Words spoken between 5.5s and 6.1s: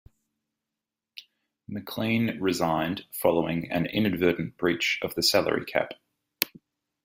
cap.